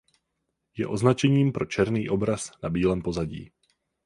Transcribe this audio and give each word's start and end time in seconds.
Je 0.77 0.87
označením 0.87 1.51
pro 1.53 1.65
černý 1.65 2.09
obraz 2.09 2.51
na 2.63 2.69
bílém 2.69 3.01
pozadí. 3.01 3.51